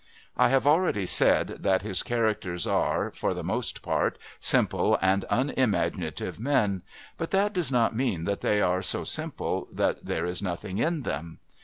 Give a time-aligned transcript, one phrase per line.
[0.35, 6.39] I have already said that his characters are, for the most part, simple and unimaginative
[6.39, 6.81] men,
[7.17, 11.03] but that does not mean that they are so simple that there is nothing in
[11.03, 11.37] them.